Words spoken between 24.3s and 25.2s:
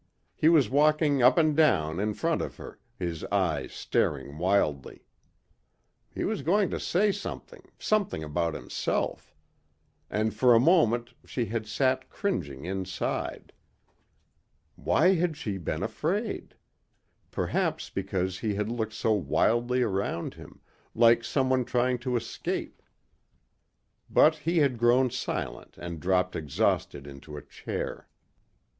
he had grown